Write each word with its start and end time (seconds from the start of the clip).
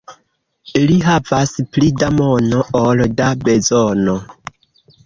Li 0.91 0.95
havas 1.07 1.53
pli 1.77 1.91
da 2.01 2.09
mono 2.17 2.65
ol 2.83 3.05
da 3.21 3.31
bezono. 3.47 4.19